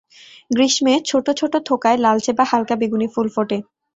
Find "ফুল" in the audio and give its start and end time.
3.13-3.27